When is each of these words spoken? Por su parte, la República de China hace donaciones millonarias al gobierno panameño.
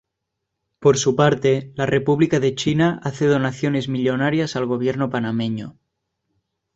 Por 0.79 0.97
su 0.97 1.15
parte, 1.15 1.73
la 1.75 1.85
República 1.85 2.39
de 2.39 2.55
China 2.55 2.99
hace 3.03 3.27
donaciones 3.27 3.87
millonarias 3.87 4.55
al 4.55 4.65
gobierno 4.65 5.11
panameño. 5.11 5.77